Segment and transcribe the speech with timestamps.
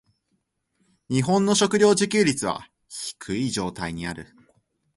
[1.11, 4.25] 日本の食糧自給率は低い状態にある。